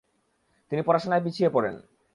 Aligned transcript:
তিনি 0.71 0.81
পড়াশোনায় 0.81 1.23
পিছিয়ে 1.25 1.49
পড়েন। 1.49 1.75